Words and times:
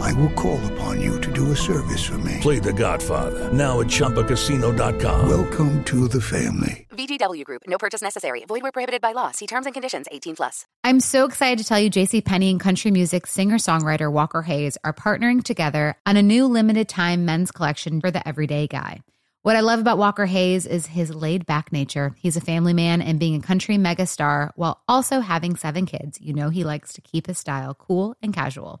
I 0.00 0.12
will 0.14 0.30
call 0.30 0.64
upon 0.72 1.00
you 1.00 1.20
to 1.20 1.32
do 1.32 1.52
a 1.52 1.56
service 1.56 2.04
for 2.04 2.18
me. 2.18 2.38
Play 2.40 2.58
The 2.58 2.72
Godfather 2.72 3.52
now 3.52 3.80
at 3.80 3.88
ChumbaCasino.com. 3.88 5.28
Welcome 5.28 5.84
to 5.84 6.08
the 6.08 6.20
family. 6.20 6.86
VGW 6.90 7.44
Group. 7.44 7.62
No 7.66 7.78
purchase 7.78 8.02
necessary. 8.02 8.44
Void 8.46 8.62
where 8.62 8.72
prohibited 8.72 9.00
by 9.00 9.12
law. 9.12 9.30
See 9.32 9.46
terms 9.46 9.66
and 9.66 9.74
conditions. 9.74 10.06
18 10.10 10.36
plus. 10.36 10.64
I'm 10.84 11.00
so 11.00 11.24
excited 11.24 11.58
to 11.58 11.64
tell 11.64 11.80
you 11.80 11.90
JC 11.90 12.24
Penney 12.24 12.50
and 12.50 12.60
country 12.60 12.90
music 12.90 13.26
singer-songwriter 13.26 14.10
Walker 14.12 14.42
Hayes 14.42 14.78
are 14.84 14.92
partnering 14.92 15.42
together 15.42 15.96
on 16.06 16.16
a 16.16 16.22
new 16.22 16.46
limited 16.46 16.88
time 16.88 17.24
men's 17.24 17.50
collection 17.50 18.00
for 18.00 18.10
the 18.10 18.26
everyday 18.26 18.66
guy. 18.66 19.00
What 19.42 19.56
I 19.56 19.60
love 19.60 19.78
about 19.78 19.98
Walker 19.98 20.24
Hayes 20.24 20.64
is 20.64 20.86
his 20.86 21.14
laid 21.14 21.44
back 21.44 21.70
nature. 21.70 22.14
He's 22.16 22.38
a 22.38 22.40
family 22.40 22.72
man 22.72 23.02
and 23.02 23.20
being 23.20 23.34
a 23.34 23.42
country 23.42 23.76
megastar 23.76 24.52
while 24.56 24.82
also 24.88 25.20
having 25.20 25.56
seven 25.56 25.84
kids. 25.84 26.18
You 26.18 26.32
know, 26.32 26.48
he 26.48 26.64
likes 26.64 26.94
to 26.94 27.02
keep 27.02 27.26
his 27.26 27.38
style 27.38 27.74
cool 27.74 28.16
and 28.22 28.32
casual. 28.32 28.80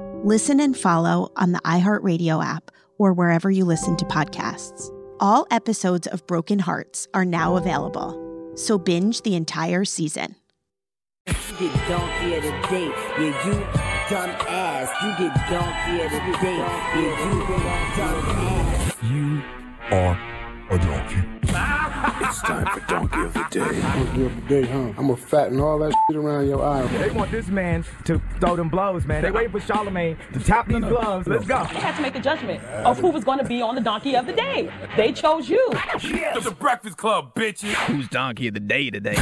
Listen 0.23 0.59
and 0.59 0.77
follow 0.77 1.31
on 1.35 1.51
the 1.51 1.59
iHeartRadio 1.61 2.45
app 2.45 2.69
or 2.99 3.11
wherever 3.11 3.49
you 3.49 3.65
listen 3.65 3.97
to 3.97 4.05
podcasts. 4.05 4.91
All 5.19 5.47
episodes 5.49 6.05
of 6.05 6.27
Broken 6.27 6.59
Hearts 6.59 7.07
are 7.15 7.25
now 7.25 7.55
available, 7.55 8.53
so 8.55 8.77
binge 8.77 9.23
the 9.23 9.33
entire 9.35 9.83
season. 9.83 10.35
You 11.25 11.33
get 11.33 11.87
donkey 11.89 12.35
of 12.35 12.43
the 12.43 12.51
day, 12.69 12.91
yeah, 13.17 13.47
you 13.47 13.53
dumb 14.11 14.29
ass. 14.47 14.89
You 15.01 15.27
get 15.27 15.33
donkey 15.49 16.03
of 16.03 16.11
the 16.11 16.37
day, 16.39 16.55
yeah, 16.55 17.25
you 17.25 17.39
dumb 17.97 18.21
ass. 18.27 18.95
You 19.01 19.41
are 19.89 20.30
a 20.71 20.77
donkey. 20.77 21.17
it's 22.23 22.41
time 22.43 22.65
for 22.67 22.79
Donkey 22.87 23.19
of 23.19 23.33
the 23.33 23.45
Day. 23.51 23.81
Donkey 23.81 24.25
of 24.25 24.35
the 24.35 24.41
Day, 24.47 24.67
huh? 24.67 24.77
I'm 24.77 25.07
gonna 25.07 25.17
fatten 25.17 25.59
all 25.59 25.77
that 25.79 25.93
shit 26.07 26.15
around 26.15 26.47
your 26.47 26.63
eye. 26.63 26.87
They 26.97 27.11
want 27.11 27.29
this 27.29 27.47
man 27.47 27.83
to 28.05 28.21
throw 28.39 28.55
them 28.55 28.69
blows, 28.69 29.05
man. 29.05 29.21
They 29.21 29.31
waiting 29.31 29.51
for 29.51 29.59
Charlemagne 29.59 30.17
to 30.31 30.39
tap 30.39 30.69
these 30.69 30.79
gloves. 30.79 31.27
Let's 31.27 31.45
go. 31.45 31.65
They 31.65 31.79
had 31.79 31.97
to 31.97 32.01
make 32.01 32.15
a 32.15 32.21
judgment 32.21 32.63
of 32.63 32.99
who 32.99 33.09
was 33.09 33.25
going 33.25 33.39
to 33.39 33.45
be 33.45 33.61
on 33.61 33.75
the 33.75 33.81
Donkey 33.81 34.15
of 34.15 34.25
the 34.25 34.33
Day. 34.33 34.71
They 34.95 35.11
chose 35.11 35.49
you. 35.49 35.61
Yes. 36.01 36.43
The 36.43 36.51
Breakfast 36.51 36.97
Club, 36.97 37.35
bitches. 37.35 37.73
Who's 37.73 38.07
Donkey 38.07 38.47
of 38.47 38.53
the 38.53 38.59
Day 38.61 38.89
today? 38.89 39.17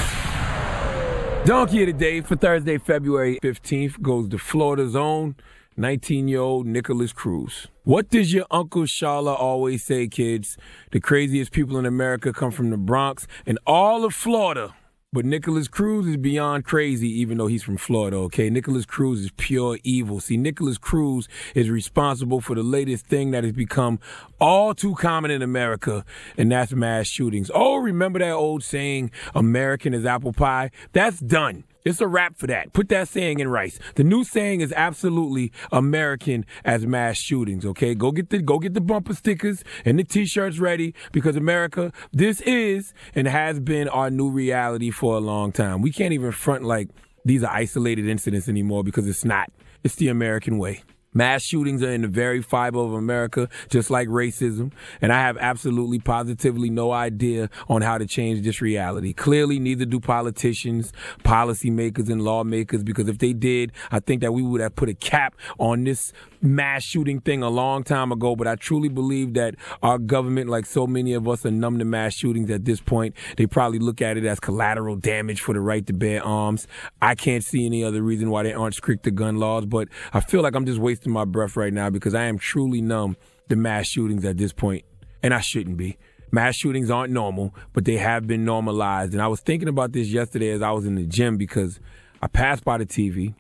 Donkey 1.45 1.81
of 1.81 1.87
the 1.87 1.93
Day 1.93 2.21
for 2.21 2.35
Thursday, 2.35 2.77
February 2.77 3.39
15th 3.41 4.01
goes 4.01 4.29
to 4.29 4.37
Florida's 4.37 4.95
own 4.95 5.35
19 5.77 6.27
year 6.27 6.39
old 6.39 6.67
Nikolas 6.67 7.13
Cruz. 7.13 7.67
What 7.83 8.09
does 8.09 8.33
your 8.33 8.45
Uncle 8.51 8.83
Shala 8.83 9.39
always 9.39 9.83
say, 9.83 10.07
kids? 10.07 10.57
The 10.91 10.99
craziest 10.99 11.51
people 11.51 11.77
in 11.77 11.85
America 11.85 12.33
come 12.33 12.51
from 12.51 12.69
the 12.69 12.77
Bronx 12.77 13.27
and 13.45 13.57
all 13.65 14.05
of 14.05 14.13
Florida. 14.13 14.75
But 15.11 15.25
Nikolas 15.25 15.67
Cruz 15.67 16.05
is 16.05 16.17
beyond 16.17 16.65
crazy, 16.65 17.09
even 17.19 17.39
though 17.39 17.47
he's 17.47 17.63
from 17.63 17.77
Florida, 17.77 18.17
okay? 18.17 18.51
Nikolas 18.51 18.85
Cruz 18.85 19.21
is 19.21 19.31
pure 19.37 19.79
evil. 19.83 20.19
See, 20.19 20.37
Nikolas 20.37 20.77
Cruz 20.77 21.27
is 21.55 21.67
responsible 21.67 22.41
for 22.41 22.53
the 22.53 22.61
latest 22.61 23.07
thing 23.07 23.31
that 23.31 23.43
has 23.43 23.53
become 23.53 23.99
all 24.39 24.75
too 24.75 24.93
common 24.93 25.31
in 25.31 25.41
America, 25.41 26.05
and 26.37 26.51
that's 26.51 26.73
mass 26.73 27.07
shootings. 27.07 27.49
Oh, 27.51 27.77
remember 27.77 28.19
that 28.19 28.33
old 28.33 28.63
saying, 28.63 29.09
American 29.33 29.95
is 29.95 30.05
apple 30.05 30.31
pie? 30.31 30.69
That's 30.93 31.19
done. 31.19 31.63
It's 31.85 32.01
a 32.01 32.07
wrap 32.07 32.37
for 32.37 32.47
that. 32.47 32.73
Put 32.73 32.89
that 32.89 33.07
saying 33.07 33.39
in 33.39 33.47
rice. 33.47 33.79
The 33.95 34.03
new 34.03 34.23
saying 34.23 34.61
is 34.61 34.73
absolutely 34.73 35.51
American 35.71 36.45
as 36.65 36.85
mass 36.85 37.17
shootings. 37.17 37.65
Okay, 37.65 37.95
go 37.95 38.11
get 38.11 38.29
the 38.29 38.39
go 38.41 38.59
get 38.59 38.73
the 38.73 38.81
bumper 38.81 39.13
stickers 39.13 39.63
and 39.85 39.97
the 39.97 40.03
t-shirts 40.03 40.59
ready 40.59 40.93
because 41.11 41.35
America, 41.35 41.93
this 42.11 42.41
is 42.41 42.93
and 43.15 43.27
has 43.27 43.59
been 43.59 43.87
our 43.87 44.09
new 44.09 44.29
reality 44.29 44.91
for 44.91 45.15
a 45.15 45.19
long 45.19 45.51
time. 45.51 45.81
We 45.81 45.91
can't 45.91 46.13
even 46.13 46.31
front 46.31 46.63
like 46.63 46.89
these 47.23 47.43
are 47.43 47.53
isolated 47.53 48.07
incidents 48.07 48.49
anymore 48.49 48.83
because 48.83 49.07
it's 49.07 49.25
not. 49.25 49.51
It's 49.83 49.95
the 49.95 50.09
American 50.09 50.57
way. 50.57 50.83
Mass 51.13 51.41
shootings 51.41 51.81
are 51.81 51.91
in 51.91 52.03
the 52.03 52.07
very 52.07 52.41
fiber 52.41 52.79
of 52.79 52.93
America, 52.93 53.49
just 53.69 53.89
like 53.89 54.07
racism. 54.07 54.71
And 55.01 55.11
I 55.11 55.21
have 55.21 55.37
absolutely, 55.37 55.99
positively 55.99 56.69
no 56.69 56.91
idea 56.91 57.49
on 57.67 57.81
how 57.81 57.97
to 57.97 58.05
change 58.05 58.43
this 58.43 58.61
reality. 58.61 59.13
Clearly, 59.13 59.59
neither 59.59 59.85
do 59.85 59.99
politicians, 59.99 60.93
policymakers, 61.23 62.09
and 62.09 62.21
lawmakers, 62.21 62.83
because 62.83 63.07
if 63.07 63.17
they 63.17 63.33
did, 63.33 63.71
I 63.91 63.99
think 63.99 64.21
that 64.21 64.33
we 64.33 64.43
would 64.43 64.61
have 64.61 64.75
put 64.75 64.89
a 64.89 64.93
cap 64.93 65.35
on 65.57 65.83
this 65.83 66.13
mass 66.41 66.83
shooting 66.83 67.19
thing 67.21 67.43
a 67.43 67.49
long 67.49 67.83
time 67.83 68.11
ago. 68.11 68.35
But 68.35 68.47
I 68.47 68.55
truly 68.55 68.89
believe 68.89 69.33
that 69.33 69.55
our 69.81 69.97
government, 69.97 70.49
like 70.49 70.65
so 70.65 70.87
many 70.87 71.13
of 71.13 71.27
us, 71.27 71.45
are 71.45 71.51
numb 71.51 71.79
to 71.79 71.85
mass 71.85 72.13
shootings 72.13 72.49
at 72.49 72.65
this 72.65 72.81
point. 72.81 73.15
They 73.37 73.47
probably 73.47 73.79
look 73.79 74.01
at 74.01 74.17
it 74.17 74.25
as 74.25 74.39
collateral 74.39 74.95
damage 74.95 75.41
for 75.41 75.53
the 75.53 75.61
right 75.61 75.85
to 75.87 75.93
bear 75.93 76.23
arms. 76.23 76.67
I 77.01 77.15
can't 77.15 77.43
see 77.43 77.65
any 77.65 77.83
other 77.83 78.01
reason 78.01 78.29
why 78.29 78.43
they 78.43 78.53
aren't 78.53 78.75
strict 78.75 79.03
to 79.03 79.11
gun 79.11 79.37
laws, 79.37 79.65
but 79.65 79.87
I 80.13 80.19
feel 80.19 80.41
like 80.41 80.55
I'm 80.55 80.65
just 80.65 80.79
wasting 80.79 81.11
my 81.11 81.25
breath 81.25 81.55
right 81.55 81.73
now 81.73 81.89
because 81.89 82.13
I 82.15 82.25
am 82.25 82.37
truly 82.37 82.81
numb 82.81 83.17
to 83.49 83.55
mass 83.55 83.87
shootings 83.87 84.25
at 84.25 84.37
this 84.37 84.53
point, 84.53 84.85
and 85.23 85.33
I 85.33 85.39
shouldn't 85.39 85.77
be. 85.77 85.97
Mass 86.31 86.55
shootings 86.55 86.91
aren't 86.91 87.11
normal, 87.11 87.55
but 87.73 87.85
they 87.85 87.97
have 87.97 88.27
been 88.27 88.45
normalized. 88.45 89.13
And 89.13 89.21
I 89.21 89.27
was 89.27 89.39
thinking 89.41 89.67
about 89.67 89.93
this 89.93 90.09
yesterday 90.09 90.51
as 90.51 90.61
I 90.61 90.71
was 90.71 90.85
in 90.85 90.95
the 90.95 91.05
gym 91.05 91.37
because 91.37 91.79
I 92.21 92.27
passed 92.27 92.63
by 92.63 92.77
the 92.77 92.85
TV, 92.85 93.33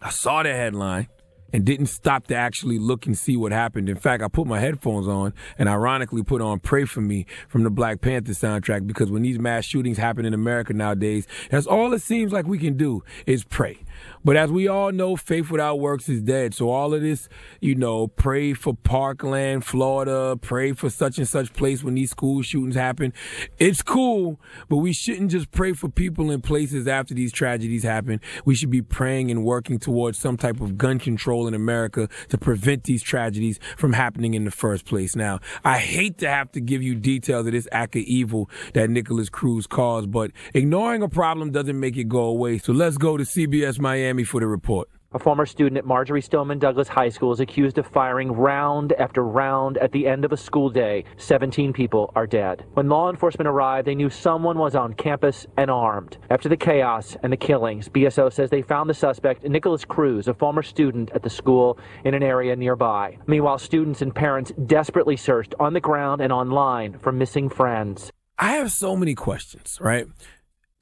I 0.00 0.10
saw 0.10 0.42
the 0.42 0.52
headline, 0.52 1.08
and 1.56 1.64
didn't 1.64 1.86
stop 1.86 2.26
to 2.26 2.36
actually 2.36 2.78
look 2.78 3.06
and 3.06 3.16
see 3.16 3.34
what 3.34 3.50
happened. 3.50 3.88
In 3.88 3.96
fact, 3.96 4.22
I 4.22 4.28
put 4.28 4.46
my 4.46 4.60
headphones 4.60 5.08
on 5.08 5.32
and 5.58 5.70
ironically 5.70 6.22
put 6.22 6.42
on 6.42 6.60
Pray 6.60 6.84
For 6.84 7.00
Me 7.00 7.24
from 7.48 7.62
the 7.62 7.70
Black 7.70 8.02
Panther 8.02 8.32
soundtrack 8.32 8.86
because 8.86 9.10
when 9.10 9.22
these 9.22 9.38
mass 9.38 9.64
shootings 9.64 9.96
happen 9.96 10.26
in 10.26 10.34
America 10.34 10.74
nowadays, 10.74 11.26
that's 11.50 11.66
all 11.66 11.94
it 11.94 12.02
seems 12.02 12.30
like 12.30 12.46
we 12.46 12.58
can 12.58 12.76
do 12.76 13.02
is 13.24 13.42
pray. 13.42 13.78
But 14.24 14.36
as 14.36 14.50
we 14.50 14.68
all 14.68 14.92
know, 14.92 15.16
faith 15.16 15.50
without 15.50 15.78
works 15.78 16.08
is 16.08 16.22
dead. 16.22 16.54
So 16.54 16.70
all 16.70 16.94
of 16.94 17.02
this, 17.02 17.28
you 17.60 17.74
know, 17.74 18.08
pray 18.08 18.54
for 18.54 18.74
Parkland, 18.74 19.64
Florida, 19.64 20.36
pray 20.40 20.72
for 20.72 20.90
such 20.90 21.18
and 21.18 21.28
such 21.28 21.52
place 21.52 21.84
when 21.84 21.94
these 21.94 22.10
school 22.10 22.42
shootings 22.42 22.74
happen. 22.74 23.12
It's 23.58 23.82
cool, 23.82 24.40
but 24.68 24.78
we 24.78 24.92
shouldn't 24.92 25.30
just 25.30 25.50
pray 25.50 25.72
for 25.72 25.88
people 25.88 26.30
in 26.30 26.40
places 26.40 26.88
after 26.88 27.14
these 27.14 27.32
tragedies 27.32 27.82
happen. 27.82 28.20
We 28.44 28.54
should 28.54 28.70
be 28.70 28.82
praying 28.82 29.30
and 29.30 29.44
working 29.44 29.78
towards 29.78 30.18
some 30.18 30.36
type 30.36 30.60
of 30.60 30.76
gun 30.76 30.98
control 30.98 31.46
in 31.46 31.54
America 31.54 32.08
to 32.28 32.38
prevent 32.38 32.84
these 32.84 33.02
tragedies 33.02 33.58
from 33.76 33.92
happening 33.92 34.34
in 34.34 34.44
the 34.44 34.50
first 34.50 34.84
place. 34.86 35.14
Now, 35.14 35.40
I 35.64 35.78
hate 35.78 36.18
to 36.18 36.28
have 36.28 36.52
to 36.52 36.60
give 36.60 36.82
you 36.82 36.94
details 36.94 37.46
of 37.46 37.52
this 37.52 37.68
act 37.72 37.96
of 37.96 38.02
evil 38.02 38.50
that 38.74 38.90
Nikolas 38.90 39.28
Cruz 39.28 39.66
caused, 39.66 40.10
but 40.10 40.30
ignoring 40.54 41.02
a 41.02 41.08
problem 41.08 41.52
doesn't 41.52 41.78
make 41.78 41.96
it 41.96 42.08
go 42.08 42.24
away. 42.24 42.58
So 42.58 42.72
let's 42.72 42.98
go 42.98 43.16
to 43.16 43.24
CBS 43.24 43.78
Miami 43.86 44.24
for 44.24 44.40
the 44.40 44.48
report. 44.48 44.88
A 45.12 45.18
former 45.20 45.46
student 45.46 45.78
at 45.78 45.84
Marjory 45.84 46.20
Stoneman 46.20 46.58
Douglas 46.58 46.88
High 46.88 47.08
School 47.08 47.32
is 47.32 47.38
accused 47.38 47.78
of 47.78 47.86
firing 47.86 48.32
round 48.32 48.92
after 48.94 49.22
round 49.22 49.78
at 49.78 49.92
the 49.92 50.08
end 50.08 50.24
of 50.24 50.32
a 50.32 50.36
school 50.36 50.70
day. 50.70 51.04
17 51.18 51.72
people 51.72 52.10
are 52.16 52.26
dead. 52.26 52.64
When 52.74 52.88
law 52.88 53.08
enforcement 53.10 53.46
arrived, 53.46 53.86
they 53.86 53.94
knew 53.94 54.10
someone 54.10 54.58
was 54.58 54.74
on 54.74 54.94
campus 54.94 55.46
and 55.56 55.70
armed. 55.70 56.18
After 56.30 56.48
the 56.48 56.56
chaos 56.56 57.16
and 57.22 57.32
the 57.32 57.36
killings, 57.36 57.88
BSO 57.88 58.32
says 58.32 58.50
they 58.50 58.60
found 58.60 58.90
the 58.90 58.94
suspect, 58.94 59.44
Nikolas 59.44 59.84
Cruz, 59.84 60.26
a 60.26 60.34
former 60.34 60.64
student 60.64 61.12
at 61.14 61.22
the 61.22 61.30
school 61.30 61.78
in 62.04 62.12
an 62.12 62.24
area 62.24 62.56
nearby. 62.56 63.18
Meanwhile, 63.28 63.58
students 63.58 64.02
and 64.02 64.12
parents 64.12 64.50
desperately 64.66 65.16
searched 65.16 65.54
on 65.60 65.74
the 65.74 65.80
ground 65.80 66.20
and 66.20 66.32
online 66.32 66.98
for 66.98 67.12
missing 67.12 67.48
friends. 67.48 68.10
I 68.36 68.54
have 68.54 68.72
so 68.72 68.96
many 68.96 69.14
questions, 69.14 69.78
right? 69.80 70.08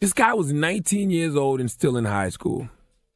This 0.01 0.15
guy 0.15 0.33
was 0.33 0.55
19 0.55 1.11
years 1.11 1.37
old 1.37 1.61
and 1.61 1.71
still 1.71 1.99
in 1.99 2.07
high 2.07 2.31
school. 2.31 2.71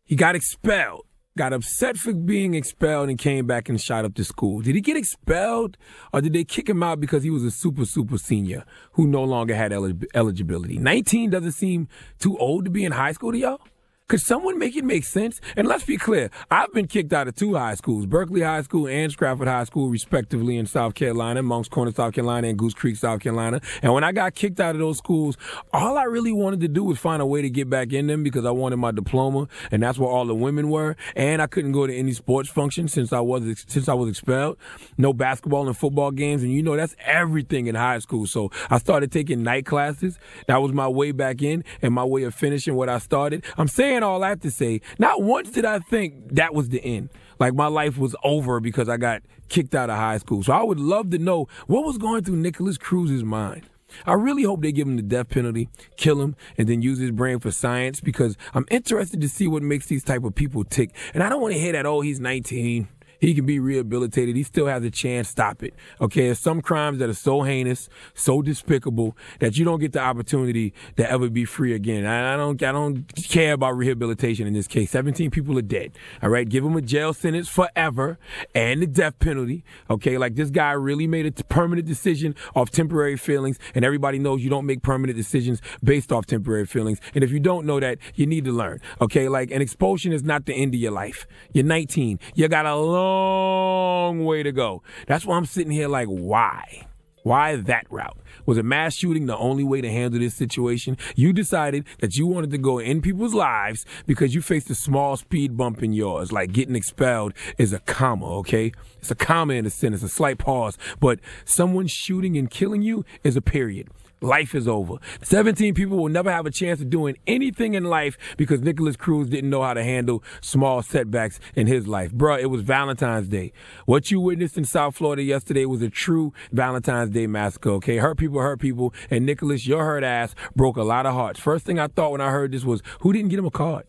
He 0.09 0.17
got 0.17 0.35
expelled, 0.35 1.05
got 1.37 1.53
upset 1.53 1.99
for 1.99 2.15
being 2.15 2.55
expelled, 2.55 3.11
and 3.11 3.19
came 3.19 3.47
back 3.47 3.69
and 3.69 3.79
shot 3.79 4.07
up 4.07 4.15
the 4.15 4.25
school. 4.25 4.63
Did 4.63 4.75
he 4.75 4.81
get 4.81 4.97
expelled, 4.97 5.77
or 6.15 6.23
did 6.23 6.33
they 6.33 6.45
kick 6.45 6.67
him 6.67 6.83
out 6.83 6.99
because 6.99 7.23
he 7.23 7.29
was 7.29 7.45
a 7.45 7.51
super, 7.51 7.85
super 7.85 8.17
senior 8.17 8.65
who 8.93 9.07
no 9.07 9.23
longer 9.23 9.55
had 9.55 9.71
eligibility? 9.71 10.79
19 10.79 11.29
doesn't 11.29 11.53
seem 11.53 11.89
too 12.19 12.39
old 12.39 12.65
to 12.65 12.71
be 12.71 12.87
in 12.87 12.93
high 12.93 13.13
school 13.13 13.33
to 13.33 13.39
y'all? 13.39 13.61
Could 14.09 14.23
someone 14.23 14.59
make 14.59 14.75
it 14.75 14.87
make 14.87 15.05
sense? 15.05 15.39
And 15.55 15.69
let's 15.69 15.85
be 15.85 15.99
clear, 15.99 16.31
I've 16.51 16.73
been 16.73 16.87
kicked 16.87 17.13
out 17.13 17.29
of 17.29 17.35
two 17.35 17.57
high 17.57 17.75
schools, 17.75 18.07
Berkeley 18.07 18.41
High 18.41 18.63
School 18.63 18.89
and 18.89 19.13
Stratford 19.13 19.49
High 19.49 19.65
School, 19.65 19.91
respectively, 19.91 20.57
in 20.57 20.65
South 20.65 20.95
Carolina, 20.95 21.43
Moncks 21.43 21.69
Corner, 21.69 21.93
South 21.93 22.15
Carolina, 22.15 22.49
and 22.49 22.59
Goose 22.59 22.73
Creek, 22.73 22.97
South 22.97 23.21
Carolina. 23.21 23.61
And 23.83 23.93
when 23.93 24.05
I 24.05 24.13
got 24.13 24.35
kicked 24.35 24.61
out 24.61 24.75
of 24.75 24.79
those 24.79 24.97
schools, 24.97 25.37
all 25.75 25.99
I 25.99 26.05
really 26.05 26.33
wanted 26.33 26.61
to 26.61 26.69
do 26.69 26.85
was 26.85 26.99
find 26.99 27.21
a 27.21 27.27
way 27.27 27.43
to 27.43 27.51
get 27.51 27.69
back 27.69 27.93
in 27.93 28.07
them 28.07 28.23
because 28.23 28.47
I 28.47 28.51
wanted 28.51 28.79
my 28.79 28.93
diploma, 28.93 29.47
and 29.71 29.83
that's 29.83 29.99
where 29.99 30.09
all 30.09 30.25
the 30.25 30.35
women 30.35 30.71
were. 30.71 30.97
And 31.15 31.43
I 31.43 31.47
couldn't 31.47 31.73
go 31.73 31.87
to 31.87 31.95
any 31.95 32.13
sports 32.13 32.49
function 32.49 32.89
since 32.89 33.13
I 33.13 33.21
was 33.21 33.63
since 33.67 33.91
I 33.91 33.95
was 33.95 34.09
expelled. 34.09 34.57
No 34.97 35.13
basketball 35.13 35.67
and 35.67 35.77
football 35.77 36.13
games, 36.13 36.43
and 36.43 36.51
you 36.51 36.63
know 36.63 36.77
that's 36.77 36.97
everything 37.05 37.67
in 37.67 37.75
high 37.75 37.99
school. 37.99 38.27
So 38.27 38.53
I 38.71 38.79
started 38.79 39.13
taking 39.13 39.43
night 39.43 39.67
classes. 39.67 40.19
That 40.47 40.63
was 40.63 40.73
my 40.73 40.89
way 40.89 41.13
back 41.13 41.43
in 41.43 41.63
and 41.83 41.93
my 41.93 42.05
way 42.05 42.23
of 42.23 42.35
finishing 42.35 42.75
what 42.75 42.89
I 42.89 43.01
started. 43.01 43.45
I'm 43.59 43.69
saying 43.69 43.98
saying 43.99 44.11
all 44.11 44.21
that 44.21 44.41
to 44.43 44.50
say, 44.50 44.81
not 44.99 45.23
once 45.23 45.50
did 45.50 45.65
I 45.65 45.79
think 45.79 46.35
that 46.35 46.55
was 46.55 46.69
the 46.69 46.83
end. 46.83 47.11
Like 47.39 47.55
my 47.55 47.67
life 47.67 47.99
was 47.99 48.15
over 48.25 48.61
because 48.61 48.89
I 48.89 48.97
got 48.97 49.23
kicked 49.49 49.75
out 49.75 49.91
of 49.91 49.97
high 49.97 50.19
school. 50.19 50.43
So 50.43 50.53
I 50.53 50.62
would 50.62 50.81
love 50.81 51.11
to 51.11 51.19
know 51.19 51.47
what 51.67 51.85
was 51.85 51.99
going 51.99 52.25
through 52.25 52.37
Nikolas 52.37 52.79
Cruz's 52.79 53.25
mind. 53.25 53.69
I 54.06 54.12
really 54.12 54.43
hope 54.43 54.61
they 54.61 54.73
give 54.73 54.87
him 54.87 54.97
the 54.97 55.03
death 55.03 55.31
penalty, 55.31 55.69
kill 55.97 56.21
him, 56.21 56.37
and 56.59 56.69
then 56.69 56.83
use 56.83 56.99
his 56.99 57.11
brain 57.11 57.39
for 57.39 57.50
science 57.50 58.00
because 58.00 58.37
I'm 58.53 58.67
interested 58.71 59.21
to 59.23 59.29
see 59.29 59.47
what 59.49 59.62
makes 59.62 59.87
these 59.87 60.05
type 60.05 60.25
of 60.25 60.35
people 60.35 60.62
tick. 60.62 60.91
And 61.15 61.23
I 61.23 61.31
don't 61.31 61.41
want 61.41 61.55
to 61.55 61.61
hear 61.61 61.73
that, 61.73 61.87
oh, 61.87 62.03
he's 62.03 62.21
19 62.21 62.89
he 63.19 63.35
can 63.35 63.47
be 63.47 63.59
rehabilitated. 63.59 64.37
He 64.37 64.43
still 64.43 64.67
has 64.67 64.85
a 64.85 64.91
chance. 64.91 65.29
Stop 65.29 65.62
it. 65.62 65.75
Okay. 66.00 66.26
There's 66.26 66.38
some 66.38 66.61
crimes 66.61 66.99
that 66.99 67.09
are 67.09 67.15
so 67.15 67.43
heinous, 67.43 67.88
so 68.15 68.43
despicable 68.43 69.17
that 69.41 69.56
you 69.59 69.65
don't 69.65 69.81
get 69.81 69.93
the 69.93 70.00
opportunity 70.00 70.73
to 70.97 71.11
ever 71.11 71.29
be 71.29 71.44
free 71.44 71.75
again. 71.75 72.06
I, 72.06 72.35
I 72.35 72.37
don't, 72.37 72.62
I 72.62 72.73
don't 72.73 73.05
care 73.17 73.53
about 73.53 73.76
rehabilitation 73.76 74.47
in 74.47 74.55
this 74.55 74.67
case. 74.67 74.91
17 74.91 75.31
people 75.31 75.59
are 75.59 75.62
dead. 75.62 75.93
All 76.23 76.31
right. 76.31 76.49
Give 76.49 76.62
them 76.65 76.76
a 76.76 76.82
jail 76.82 77.12
sentence 77.12 77.49
forever 77.49 78.19
and 78.55 78.82
the 78.82 78.87
death 78.87 79.19
penalty. 79.19 79.64
Okay. 79.91 80.17
Like 80.17 80.37
this 80.37 80.50
guy 80.50 80.73
really 80.73 81.06
made 81.06 81.26
a 81.26 81.44
permanent 81.44 81.87
decision 81.87 82.35
off 82.55 82.71
temporary 82.71 83.17
feelings. 83.17 83.59
And 83.75 83.85
everybody 83.85 84.19
knows 84.19 84.43
you 84.43 84.50
don't 84.50 84.67
make 84.67 84.82
permanent 84.82 85.17
decisions 85.17 85.61
based 85.82 86.12
off 86.12 86.26
temporary 86.26 86.67
feelings. 86.67 87.00
And 87.14 87.25
if 87.25 87.32
you 87.32 87.41
don't 87.41 87.67
know 87.67 87.81
that, 87.81 87.99
you 88.14 88.26
need 88.26 88.44
to 88.44 88.53
learn. 88.53 88.81
Okay. 89.00 89.29
Like 89.29 89.50
an 89.50 89.61
expulsion 89.61 90.12
is 90.12 90.23
not 90.23 90.47
the 90.47 90.54
end 90.54 90.75
of 90.75 90.81
your 90.81 90.93
life. 90.93 91.26
You're 91.52 91.64
19. 91.64 92.21
You 92.35 92.49
got 92.49 92.66
a 92.66 92.76
long 92.76 93.08
long 93.09 94.25
way 94.25 94.43
to 94.43 94.53
go. 94.53 94.83
That's 95.07 95.25
why 95.25 95.37
I'm 95.37 95.47
sitting 95.47 95.73
here 95.73 95.88
like, 95.88 96.09
why? 96.09 96.87
Why 97.23 97.57
that 97.57 97.87
route? 97.91 98.17
Was 98.47 98.57
a 98.57 98.62
mass 98.62 98.95
shooting 98.95 99.27
the 99.27 99.37
only 99.37 99.65
way 99.65 99.83
to 99.83 99.91
handle 99.91 100.19
this 100.19 100.35
situation? 100.35 100.97
You 101.15 101.35
decided 101.35 101.85
that 102.00 102.17
you 102.17 102.27
wanted 102.27 102.50
to 102.53 102.59
go 102.59 102.79
in 102.79 103.03
people's 103.03 103.35
lives 103.35 103.85
because 104.07 104.35
you 104.35 104.41
faced 104.41 104.71
a 104.71 104.75
small 104.75 105.17
speed 105.19 105.57
bump 105.57 105.83
in 105.83 105.93
yours. 105.93 106.33
Like 106.33 106.53
getting 106.53 106.75
expelled 106.75 107.35
is 107.59 107.75
a 107.75 107.81
comma, 107.81 108.38
okay? 108.38 108.73
It's 108.99 109.11
a 109.11 109.15
comma 109.15 109.55
in 109.55 109.67
a 109.67 109.71
sentence, 109.71 110.03
a 110.03 110.09
slight 110.09 110.38
pause. 110.38 110.79
But 111.00 111.21
someone 111.45 111.87
shooting 111.87 112.38
and 112.38 112.49
killing 112.49 112.81
you 112.81 113.05
is 113.25 113.37
a 113.37 113.43
period 113.43 113.88
life 114.21 114.55
is 114.55 114.67
over. 114.67 114.97
17 115.23 115.75
people 115.75 115.97
will 115.97 116.09
never 116.09 116.31
have 116.31 116.47
a 116.47 116.51
chance 116.51 116.81
of 116.81 116.91
doing 116.91 117.17
anything 117.27 117.75
in 117.75 117.85
life 117.85 118.17
because 118.37 118.61
Nikolas 118.61 118.97
Cruz 118.97 119.29
didn't 119.29 119.51
know 119.51 119.63
how 119.63 119.75
to 119.75 119.85
handle 119.85 120.23
small 120.41 120.83
setbacks 120.83 121.41
in 121.55 121.67
his 121.67 121.87
life. 121.87 122.13
Bruh, 122.13 122.41
it 122.41 122.47
was 122.47 122.63
Valentine's 122.63 123.29
Day. 123.29 123.53
What 123.87 124.11
you 124.11 124.21
witnessed 124.21 124.57
in 124.57 124.65
South 124.65 124.97
Florida 124.97 125.23
yesterday 125.23 125.65
was 125.65 125.83
a 125.83 125.91
true 125.91 126.33
Valentine's 126.53 127.11
Day 127.11 127.27
massacre, 127.27 127.71
okay? 127.71 127.99
Hurt 127.99 128.19
people 128.19 128.41
hurt 128.41 128.61
people, 128.61 128.93
and 129.11 129.27
Nikolas, 129.27 129.67
your 129.67 129.85
hurt 129.85 130.05
ass 130.05 130.35
broke 130.57 130.77
a 130.77 130.83
lot 130.83 131.07
of 131.07 131.15
hearts. 131.15 131.41
First 131.41 131.65
thing 131.65 131.79
I 131.79 131.87
thought 131.87 132.13
when 132.13 132.21
I 132.21 132.31
heard 132.31 132.53
this 132.53 132.65
was, 132.65 132.83
who 133.01 133.13
didn't 133.13 133.31
get 133.31 133.39
him 133.39 133.47
a 133.47 133.51
card? 133.51 133.85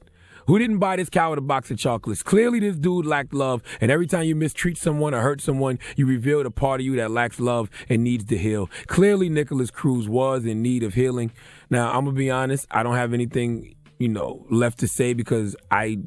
Who 0.50 0.58
didn't 0.58 0.80
buy 0.80 0.96
this 0.96 1.12
cow 1.12 1.30
with 1.30 1.38
a 1.38 1.44
box 1.44 1.70
of 1.70 1.78
chocolates? 1.78 2.24
Clearly, 2.24 2.60
this 2.60 2.76
dude 2.76 3.06
lacked 3.06 3.36
love, 3.36 3.62
and 3.80 3.92
every 3.92 4.08
time 4.08 4.24
you 4.24 4.36
mistreat 4.36 4.80
someone 4.80 5.14
or 5.14 5.22
hurt 5.22 5.42
someone, 5.42 5.78
you 5.96 6.08
reveal 6.08 6.42
the 6.42 6.50
part 6.50 6.82
of 6.82 6.86
you 6.88 6.96
that 6.96 7.12
lacks 7.12 7.40
love 7.40 7.70
and 7.88 8.04
needs 8.04 8.26
to 8.26 8.36
heal. 8.36 8.68
Clearly, 8.88 9.30
Nikolas 9.30 9.70
Cruz 9.70 10.10
was 10.10 10.46
in 10.46 10.64
need 10.64 10.82
of 10.82 10.96
healing. 10.96 11.32
Now, 11.70 11.92
I'm 11.92 12.06
gonna 12.06 12.18
be 12.18 12.32
honest, 12.32 12.66
I 12.72 12.82
don't 12.82 12.96
have 12.96 13.14
anything, 13.14 13.76
you 14.00 14.08
know, 14.08 14.48
left 14.50 14.80
to 14.80 14.88
say 14.88 15.14
because 15.14 15.56
I 15.70 16.00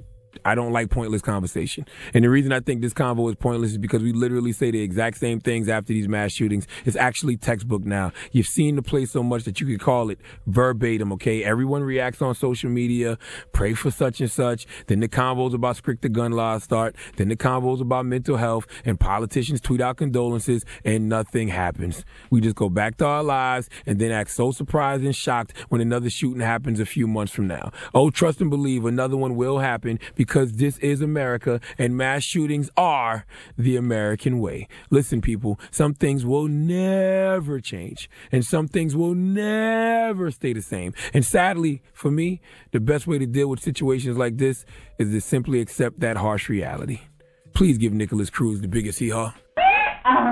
I 0.44 0.54
don't 0.54 0.72
like 0.72 0.90
pointless 0.90 1.22
conversation. 1.22 1.86
And 2.14 2.24
the 2.24 2.30
reason 2.30 2.52
I 2.52 2.60
think 2.60 2.80
this 2.80 2.92
convo 2.92 3.28
is 3.30 3.36
pointless 3.36 3.72
is 3.72 3.78
because 3.78 4.02
we 4.02 4.12
literally 4.12 4.52
say 4.52 4.70
the 4.70 4.82
exact 4.82 5.18
same 5.18 5.40
things 5.40 5.68
after 5.68 5.92
these 5.92 6.08
mass 6.08 6.32
shootings. 6.32 6.66
It's 6.84 6.96
actually 6.96 7.36
textbook 7.36 7.84
now. 7.84 8.12
You've 8.32 8.46
seen 8.46 8.76
the 8.76 8.82
play 8.82 9.04
so 9.04 9.22
much 9.22 9.44
that 9.44 9.60
you 9.60 9.66
could 9.66 9.80
call 9.80 10.10
it 10.10 10.18
verbatim, 10.46 11.12
okay? 11.14 11.44
Everyone 11.44 11.82
reacts 11.82 12.22
on 12.22 12.34
social 12.34 12.70
media, 12.70 13.18
pray 13.52 13.74
for 13.74 13.90
such 13.90 14.20
and 14.20 14.30
such. 14.30 14.66
Then 14.86 15.00
the 15.00 15.08
convos 15.08 15.54
about 15.54 15.76
strict 15.76 16.02
the 16.02 16.08
gun 16.08 16.32
laws 16.32 16.64
start. 16.64 16.96
Then 17.16 17.28
the 17.28 17.36
convos 17.36 17.80
about 17.80 18.06
mental 18.06 18.36
health 18.36 18.66
and 18.84 18.98
politicians 18.98 19.60
tweet 19.60 19.80
out 19.80 19.96
condolences 19.96 20.64
and 20.84 21.08
nothing 21.08 21.48
happens. 21.48 22.04
We 22.30 22.40
just 22.40 22.56
go 22.56 22.68
back 22.68 22.96
to 22.98 23.06
our 23.06 23.22
lives 23.22 23.68
and 23.86 23.98
then 23.98 24.10
act 24.10 24.30
so 24.30 24.52
surprised 24.52 25.04
and 25.04 25.14
shocked 25.14 25.52
when 25.68 25.80
another 25.80 26.10
shooting 26.10 26.40
happens 26.40 26.80
a 26.80 26.86
few 26.86 27.06
months 27.06 27.32
from 27.32 27.46
now. 27.46 27.70
Oh, 27.94 28.10
trust 28.10 28.40
and 28.40 28.50
believe 28.50 28.84
another 28.84 29.16
one 29.16 29.36
will 29.36 29.58
happen 29.58 29.98
because 30.23 30.52
this 30.52 30.79
is 30.79 31.00
America 31.00 31.61
and 31.79 31.97
mass 31.97 32.23
shootings 32.23 32.71
are 32.76 33.26
the 33.59 33.75
American 33.75 34.38
way. 34.38 34.69
Listen, 34.88 35.21
people, 35.21 35.59
some 35.73 35.95
things 35.95 36.25
will 36.25 36.47
never 36.47 37.59
change 37.59 38.09
and 38.31 38.45
some 38.45 38.69
things 38.69 38.95
will 38.95 39.17
never 39.17 40.31
stay 40.31 40.52
the 40.52 40.62
same. 40.62 40.95
And 41.12 41.25
sadly, 41.25 41.83
for 41.93 42.12
me, 42.12 42.41
the 42.71 42.79
best 42.79 43.09
way 43.09 43.19
to 43.19 43.26
deal 43.26 43.49
with 43.49 43.59
situations 43.59 44.17
like 44.17 44.37
this 44.38 44.64
is 44.97 45.11
to 45.11 45.21
simply 45.21 45.61
accept 45.61 45.99
that 45.99 46.17
harsh 46.17 46.49
reality. 46.49 47.00
Please 47.52 47.76
give 47.76 47.93
Nikolas 47.93 48.31
Cruz 48.31 48.61
the 48.61 48.69
biggest 48.69 49.00
hee 49.00 49.09
haw. 49.09 49.35
Uh-huh. 50.05 50.31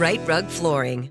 Rite 0.00 0.26
Rug 0.26 0.48
Flooring. 0.48 1.10